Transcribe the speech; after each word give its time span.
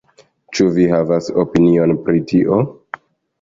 Ĉu 0.57 0.65
vi 0.77 0.87
havas 0.91 1.29
opinion 1.43 1.95
pri 2.09 2.25
tio? 2.33 2.59